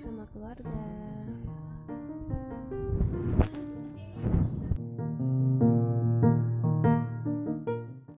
sama 0.00 0.24
keluarga. 0.32 0.64